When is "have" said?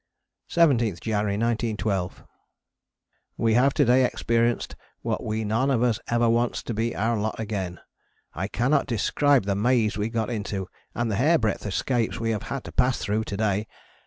3.53-3.71, 12.31-12.41